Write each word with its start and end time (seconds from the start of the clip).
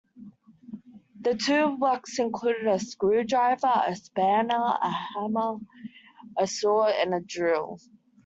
The 1.19 1.35
toolbox 1.35 2.17
included 2.17 2.65
a 2.65 2.79
screwdriver, 2.79 3.83
a 3.85 3.95
spanner, 3.95 4.75
a 4.81 4.89
hammer, 4.89 5.57
a 6.35 6.47
saw 6.47 6.87
and 6.87 7.13
a 7.13 7.19
drill 7.19 7.79